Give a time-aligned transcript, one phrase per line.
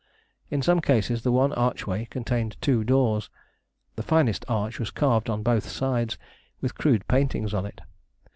[0.49, 3.29] In some cases the one archway contained two doors.
[3.95, 6.17] The finest arch was carved on both sides,
[6.59, 7.81] with crude paintings on it.